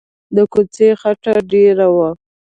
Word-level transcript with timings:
د 0.35 0.37
کوڅې 0.53 0.89
خټه 1.01 1.33
ډېره 1.51 1.87
وه. 1.95 2.09